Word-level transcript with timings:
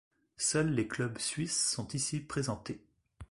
Seuls 0.37 0.71
les 0.73 0.87
clubs 0.87 1.19
suisses 1.19 1.63
sont 1.63 1.87
ici 1.89 2.21
présentés. 2.21 2.83